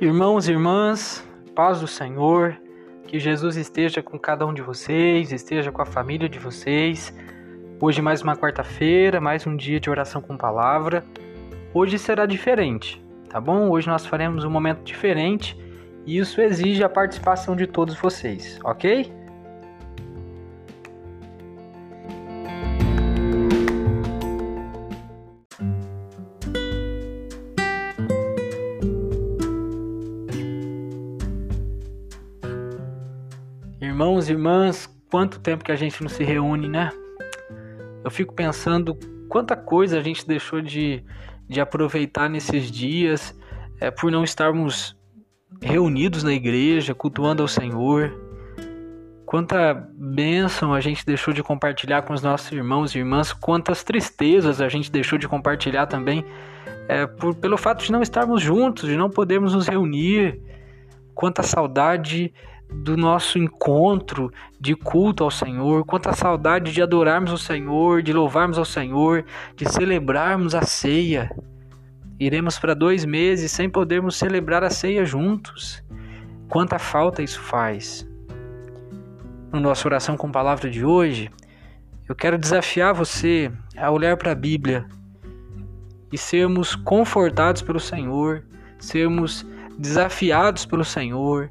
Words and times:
Irmãos 0.00 0.48
e 0.48 0.52
irmãs, 0.52 1.24
paz 1.54 1.80
do 1.80 1.86
Senhor, 1.86 2.56
que 3.06 3.20
Jesus 3.20 3.56
esteja 3.56 4.02
com 4.02 4.18
cada 4.18 4.44
um 4.44 4.52
de 4.52 4.60
vocês, 4.60 5.30
esteja 5.30 5.70
com 5.70 5.80
a 5.80 5.86
família 5.86 6.28
de 6.28 6.36
vocês. 6.36 7.14
Hoje 7.80 8.02
mais 8.02 8.20
uma 8.20 8.36
quarta-feira, 8.36 9.20
mais 9.20 9.46
um 9.46 9.56
dia 9.56 9.78
de 9.78 9.88
oração 9.88 10.20
com 10.20 10.36
palavra. 10.36 11.04
Hoje 11.72 11.96
será 11.96 12.26
diferente, 12.26 13.00
tá 13.28 13.40
bom? 13.40 13.70
Hoje 13.70 13.86
nós 13.86 14.04
faremos 14.04 14.44
um 14.44 14.50
momento 14.50 14.82
diferente 14.82 15.56
e 16.04 16.18
isso 16.18 16.40
exige 16.40 16.82
a 16.82 16.88
participação 16.88 17.54
de 17.54 17.68
todos 17.68 17.94
vocês, 17.94 18.58
ok? 18.64 19.12
Irmãos 33.94 34.28
e 34.28 34.32
irmãs, 34.32 34.92
quanto 35.08 35.38
tempo 35.38 35.62
que 35.62 35.70
a 35.70 35.76
gente 35.76 36.02
não 36.02 36.08
se 36.08 36.24
reúne, 36.24 36.66
né? 36.66 36.90
Eu 38.02 38.10
fico 38.10 38.34
pensando 38.34 38.98
quanta 39.28 39.54
coisa 39.54 40.00
a 40.00 40.02
gente 40.02 40.26
deixou 40.26 40.60
de, 40.60 41.04
de 41.48 41.60
aproveitar 41.60 42.28
nesses 42.28 42.72
dias 42.72 43.38
é, 43.80 43.92
por 43.92 44.10
não 44.10 44.24
estarmos 44.24 44.96
reunidos 45.62 46.24
na 46.24 46.32
igreja, 46.32 46.92
cultuando 46.92 47.40
ao 47.40 47.46
Senhor. 47.46 48.12
Quanta 49.24 49.72
bênção 49.94 50.74
a 50.74 50.80
gente 50.80 51.06
deixou 51.06 51.32
de 51.32 51.44
compartilhar 51.44 52.02
com 52.02 52.12
os 52.12 52.20
nossos 52.20 52.50
irmãos 52.50 52.96
e 52.96 52.98
irmãs, 52.98 53.32
quantas 53.32 53.84
tristezas 53.84 54.60
a 54.60 54.68
gente 54.68 54.90
deixou 54.90 55.20
de 55.20 55.28
compartilhar 55.28 55.86
também 55.86 56.24
é, 56.88 57.06
por, 57.06 57.36
pelo 57.36 57.56
fato 57.56 57.84
de 57.84 57.92
não 57.92 58.02
estarmos 58.02 58.42
juntos, 58.42 58.88
de 58.88 58.96
não 58.96 59.08
podermos 59.08 59.54
nos 59.54 59.68
reunir. 59.68 60.42
Quanta 61.14 61.44
saudade 61.44 62.34
do 62.82 62.96
nosso 62.96 63.38
encontro 63.38 64.32
de 64.60 64.74
culto 64.74 65.24
ao 65.24 65.30
Senhor, 65.30 65.84
quanta 65.84 66.12
saudade 66.12 66.72
de 66.72 66.82
adorarmos 66.82 67.32
o 67.32 67.38
Senhor, 67.38 68.02
de 68.02 68.12
louvarmos 68.12 68.58
ao 68.58 68.64
Senhor, 68.64 69.24
de 69.56 69.66
celebrarmos 69.70 70.54
a 70.54 70.62
ceia. 70.62 71.30
Iremos 72.18 72.58
para 72.58 72.74
dois 72.74 73.04
meses 73.04 73.50
sem 73.50 73.70
podermos 73.70 74.16
celebrar 74.16 74.62
a 74.62 74.70
ceia 74.70 75.04
juntos. 75.04 75.82
Quanta 76.48 76.78
falta 76.78 77.22
isso 77.22 77.40
faz. 77.40 78.06
No 79.52 79.60
nossa 79.60 79.86
oração 79.88 80.16
com 80.16 80.30
palavra 80.30 80.68
de 80.68 80.84
hoje, 80.84 81.30
eu 82.08 82.14
quero 82.14 82.36
desafiar 82.36 82.92
você 82.92 83.50
a 83.76 83.90
olhar 83.90 84.16
para 84.16 84.32
a 84.32 84.34
Bíblia 84.34 84.86
e 86.12 86.18
sermos 86.18 86.76
confortados 86.76 87.62
pelo 87.62 87.80
Senhor, 87.80 88.44
sermos 88.78 89.46
desafiados 89.78 90.66
pelo 90.66 90.84
Senhor 90.84 91.50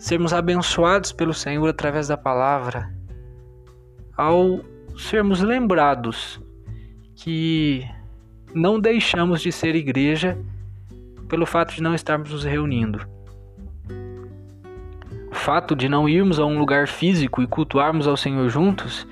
sermos 0.00 0.32
abençoados 0.32 1.12
pelo 1.12 1.34
Senhor 1.34 1.68
através 1.68 2.08
da 2.08 2.16
palavra, 2.16 2.90
ao 4.16 4.60
sermos 4.96 5.42
lembrados 5.42 6.40
que 7.14 7.86
não 8.54 8.80
deixamos 8.80 9.42
de 9.42 9.52
ser 9.52 9.76
igreja 9.76 10.38
pelo 11.28 11.44
fato 11.44 11.74
de 11.74 11.82
não 11.82 11.94
estarmos 11.94 12.32
nos 12.32 12.44
reunindo. 12.44 13.06
O 15.30 15.34
fato 15.34 15.76
de 15.76 15.86
não 15.86 16.08
irmos 16.08 16.40
a 16.40 16.46
um 16.46 16.58
lugar 16.58 16.88
físico 16.88 17.42
e 17.42 17.46
cultuarmos 17.46 18.08
ao 18.08 18.16
Senhor 18.16 18.48
juntos 18.48 19.06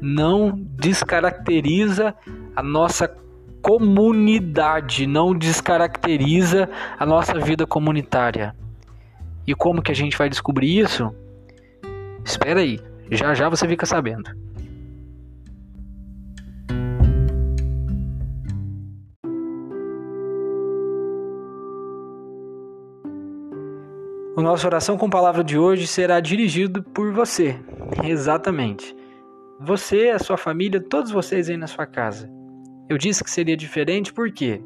não 0.00 0.52
descaracteriza 0.56 2.14
a 2.54 2.62
nossa 2.62 3.12
comunidade, 3.60 5.08
não 5.08 5.36
descaracteriza 5.36 6.70
a 6.98 7.04
nossa 7.04 7.38
vida 7.40 7.66
comunitária. 7.66 8.54
E 9.50 9.54
como 9.56 9.82
que 9.82 9.90
a 9.90 9.94
gente 9.96 10.16
vai 10.16 10.28
descobrir 10.28 10.78
isso? 10.78 11.12
Espera 12.24 12.60
aí, 12.60 12.78
já 13.10 13.34
já 13.34 13.48
você 13.48 13.66
fica 13.66 13.84
sabendo. 13.84 14.30
O 24.36 24.40
nosso 24.40 24.64
oração 24.68 24.96
com 24.96 25.10
palavra 25.10 25.42
de 25.42 25.58
hoje 25.58 25.88
será 25.88 26.20
dirigido 26.20 26.84
por 26.84 27.12
você. 27.12 27.58
Exatamente. 28.04 28.94
Você, 29.58 30.10
a 30.10 30.20
sua 30.20 30.36
família, 30.36 30.80
todos 30.80 31.10
vocês 31.10 31.50
aí 31.50 31.56
na 31.56 31.66
sua 31.66 31.86
casa. 31.86 32.30
Eu 32.88 32.96
disse 32.96 33.24
que 33.24 33.30
seria 33.30 33.56
diferente 33.56 34.12
por 34.12 34.30
quê? 34.30 34.62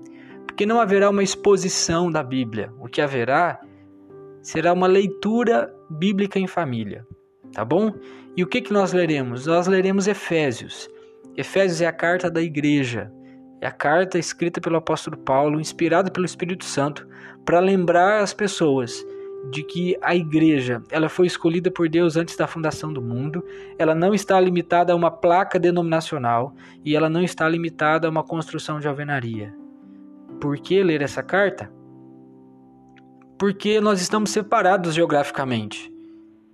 Porque 0.47 0.67
não 0.67 0.79
haverá 0.79 1.09
uma 1.09 1.23
exposição 1.23 2.11
da 2.11 2.23
Bíblia. 2.23 2.71
O 2.79 2.87
que 2.87 3.01
haverá 3.01 3.59
será 4.45 4.73
uma 4.75 4.87
leitura 4.87 5.75
bíblica 5.89 6.39
em 6.39 6.47
família, 6.47 7.05
tá 7.53 7.65
bom? 7.65 7.95
E 8.37 8.45
o 8.45 8.47
que, 8.47 8.61
que 8.61 8.73
nós 8.73 8.93
leremos? 8.93 9.47
Nós 9.47 9.67
leremos 9.67 10.07
Efésios. 10.07 10.89
Efésios 11.35 11.81
é 11.81 11.87
a 11.87 11.93
carta 11.93 12.31
da 12.31 12.43
igreja, 12.43 13.11
é 13.61 13.67
a 13.67 13.73
carta 13.73 14.19
escrita 14.19 14.61
pelo 14.61 14.77
apóstolo 14.77 15.17
Paulo, 15.17 15.59
inspirada 15.59 16.11
pelo 16.11 16.27
Espírito 16.27 16.65
Santo, 16.65 17.09
para 17.45 17.59
lembrar 17.59 18.23
as 18.23 18.35
pessoas 18.35 19.05
de 19.51 19.63
que 19.63 19.97
a 20.03 20.15
igreja 20.15 20.83
ela 20.91 21.09
foi 21.09 21.27
escolhida 21.27 21.71
por 21.71 21.89
Deus 21.89 22.17
antes 22.17 22.37
da 22.37 22.47
fundação 22.47 22.93
do 22.93 23.01
mundo, 23.01 23.43
ela 23.79 23.95
não 23.95 24.15
está 24.15 24.39
limitada 24.39 24.93
a 24.93 24.97
uma 24.97 25.11
placa 25.11 25.59
denominacional 25.59 26.55
e 26.85 26.95
ela 26.95 27.09
não 27.09 27.23
está 27.23 27.49
limitada 27.49 28.07
a 28.07 28.11
uma 28.11 28.23
construção 28.23 28.79
de 28.79 28.89
alvenaria. 28.89 29.55
Por 30.41 30.59
que 30.59 30.83
ler 30.83 31.03
essa 31.03 31.23
carta? 31.23 31.71
Porque 33.39 33.81
nós 33.81 34.01
estamos 34.01 34.31
separados 34.31 34.95
geograficamente. 34.95 35.93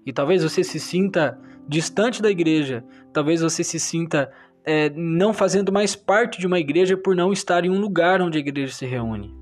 E 0.04 0.12
talvez 0.12 0.42
você 0.42 0.64
se 0.64 0.80
sinta 0.80 1.38
distante 1.68 2.20
da 2.20 2.30
igreja, 2.30 2.84
talvez 3.12 3.40
você 3.40 3.62
se 3.62 3.78
sinta 3.78 4.30
é, 4.64 4.90
não 4.90 5.32
fazendo 5.32 5.72
mais 5.72 5.94
parte 5.94 6.40
de 6.40 6.46
uma 6.46 6.58
igreja 6.58 6.96
por 6.96 7.14
não 7.14 7.32
estar 7.32 7.64
em 7.64 7.70
um 7.70 7.80
lugar 7.80 8.20
onde 8.20 8.38
a 8.38 8.40
igreja 8.40 8.72
se 8.72 8.86
reúne. 8.86 9.34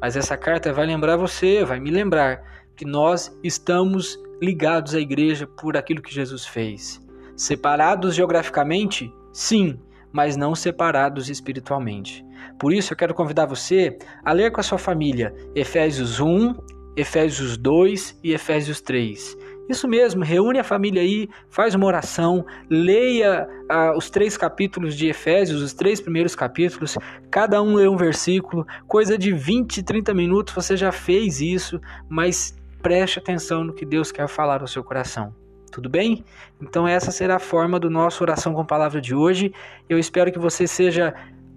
Mas 0.00 0.16
essa 0.16 0.36
carta 0.36 0.72
vai 0.72 0.86
lembrar 0.86 1.16
você, 1.16 1.64
vai 1.64 1.78
me 1.78 1.90
lembrar 1.90 2.42
que 2.74 2.84
nós 2.84 3.36
estamos 3.44 4.18
ligados 4.40 4.94
à 4.94 5.00
igreja 5.00 5.46
por 5.46 5.76
aquilo 5.76 6.00
que 6.00 6.14
Jesus 6.14 6.46
fez. 6.46 7.00
Separados 7.36 8.14
geograficamente? 8.14 9.12
Sim, 9.32 9.78
mas 10.10 10.36
não 10.36 10.54
separados 10.54 11.28
espiritualmente. 11.28 12.24
Por 12.58 12.72
isso 12.72 12.92
eu 12.92 12.96
quero 12.96 13.14
convidar 13.14 13.46
você 13.46 13.96
a 14.24 14.32
ler 14.32 14.50
com 14.50 14.60
a 14.60 14.62
sua 14.62 14.78
família 14.78 15.34
Efésios 15.54 16.20
1, 16.20 16.54
Efésios 16.96 17.56
2 17.56 18.20
e 18.22 18.32
Efésios 18.32 18.80
3. 18.80 19.36
Isso 19.70 19.86
mesmo, 19.86 20.24
reúne 20.24 20.58
a 20.58 20.64
família 20.64 21.00
aí, 21.00 21.28
faz 21.48 21.76
uma 21.76 21.86
oração, 21.86 22.44
leia 22.68 23.48
ah, 23.68 23.96
os 23.96 24.10
três 24.10 24.36
capítulos 24.36 24.96
de 24.96 25.06
Efésios, 25.06 25.62
os 25.62 25.72
três 25.72 26.00
primeiros 26.00 26.34
capítulos, 26.34 26.98
cada 27.30 27.62
um 27.62 27.74
lê 27.74 27.86
um 27.86 27.96
versículo, 27.96 28.66
coisa 28.88 29.16
de 29.16 29.32
20, 29.32 29.84
30 29.84 30.12
minutos 30.12 30.52
você 30.52 30.76
já 30.76 30.90
fez 30.90 31.40
isso, 31.40 31.80
mas 32.08 32.52
preste 32.82 33.20
atenção 33.20 33.62
no 33.62 33.72
que 33.72 33.86
Deus 33.86 34.10
quer 34.10 34.26
falar 34.26 34.60
ao 34.60 34.66
seu 34.66 34.82
coração. 34.82 35.32
Tudo 35.70 35.88
bem? 35.88 36.24
Então 36.60 36.86
essa 36.86 37.12
será 37.12 37.36
a 37.36 37.38
forma 37.38 37.78
do 37.78 37.88
nosso 37.88 38.24
oração 38.24 38.52
com 38.52 38.64
palavra 38.64 39.00
de 39.00 39.14
hoje. 39.14 39.52
Eu 39.88 40.00
espero 40.00 40.32
que 40.32 40.38
você 40.38 40.66
seja 40.66 41.14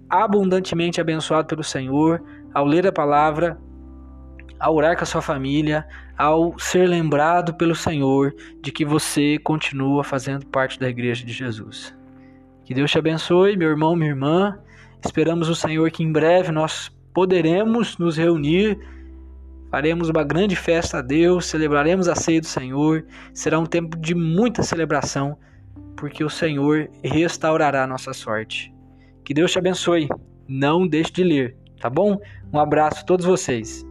abundantemente 0.08 1.00
abençoado 1.00 1.46
pelo 1.46 1.64
Senhor 1.64 2.22
ao 2.52 2.64
ler 2.64 2.86
a 2.86 2.92
palavra, 2.92 3.58
ao 4.58 4.74
orar 4.74 4.96
com 4.96 5.02
a 5.02 5.06
sua 5.06 5.20
família, 5.20 5.86
ao 6.16 6.58
ser 6.58 6.88
lembrado 6.88 7.54
pelo 7.54 7.74
Senhor 7.74 8.34
de 8.62 8.70
que 8.70 8.84
você 8.84 9.38
continua 9.38 10.04
fazendo 10.04 10.46
parte 10.46 10.78
da 10.78 10.88
igreja 10.88 11.24
de 11.24 11.32
Jesus. 11.32 11.94
Que 12.64 12.72
Deus 12.72 12.90
te 12.90 12.98
abençoe, 12.98 13.56
meu 13.56 13.68
irmão, 13.68 13.94
minha 13.94 14.10
irmã. 14.10 14.58
Esperamos 15.04 15.48
o 15.48 15.54
Senhor 15.54 15.90
que 15.90 16.02
em 16.02 16.10
breve 16.10 16.50
nós 16.50 16.90
poderemos 17.12 17.98
nos 17.98 18.16
reunir, 18.16 18.78
faremos 19.70 20.08
uma 20.08 20.24
grande 20.24 20.56
festa 20.56 20.98
a 20.98 21.02
Deus, 21.02 21.46
celebraremos 21.46 22.08
a 22.08 22.14
ceia 22.14 22.40
do 22.40 22.46
Senhor. 22.46 23.04
Será 23.34 23.58
um 23.58 23.66
tempo 23.66 23.98
de 23.98 24.14
muita 24.14 24.62
celebração, 24.62 25.36
porque 25.96 26.24
o 26.24 26.30
Senhor 26.30 26.88
restaurará 27.02 27.84
a 27.84 27.86
nossa 27.86 28.12
sorte. 28.14 28.73
Que 29.24 29.32
Deus 29.34 29.50
te 29.52 29.58
abençoe. 29.58 30.08
Não 30.46 30.86
deixe 30.86 31.12
de 31.12 31.24
ler, 31.24 31.56
tá 31.80 31.88
bom? 31.88 32.18
Um 32.52 32.58
abraço 32.58 33.00
a 33.00 33.04
todos 33.04 33.24
vocês. 33.24 33.84